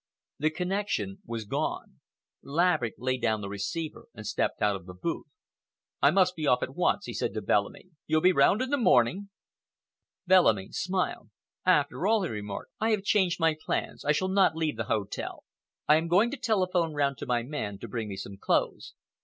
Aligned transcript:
The 0.39 0.49
connection 0.49 1.19
was 1.27 1.45
gone. 1.45 1.99
Laverick 2.41 2.95
laid 2.97 3.21
down 3.21 3.41
the 3.41 3.47
receiver 3.49 4.07
and 4.15 4.25
stepped 4.25 4.59
out 4.59 4.75
of 4.75 4.87
the 4.87 4.95
booth. 4.95 5.27
"I 6.01 6.09
must 6.09 6.35
be 6.35 6.47
off 6.47 6.63
at 6.63 6.73
once," 6.73 7.05
he 7.05 7.13
said 7.13 7.35
to 7.35 7.41
Bellamy. 7.43 7.91
"You'll 8.07 8.21
be 8.21 8.31
round 8.33 8.63
in 8.63 8.71
the 8.71 8.77
morning?" 8.79 9.29
Bellamy 10.25 10.71
smiled. 10.71 11.29
"After 11.67 12.07
all," 12.07 12.23
he 12.23 12.31
remarked, 12.31 12.71
"I 12.79 12.89
have 12.89 13.03
changed 13.03 13.39
my 13.39 13.55
plans. 13.63 14.03
I 14.03 14.11
shall 14.11 14.27
not 14.27 14.55
leave 14.55 14.75
the 14.77 14.85
hotel. 14.85 15.43
I 15.87 15.97
am 15.97 16.07
going 16.07 16.31
to 16.31 16.37
telephone 16.37 16.95
round 16.95 17.19
to 17.19 17.27
my 17.27 17.43
man 17.43 17.77
to 17.77 17.87
bring 17.87 18.09
me 18.09 18.15
some 18.15 18.37
clothes. 18.37 18.95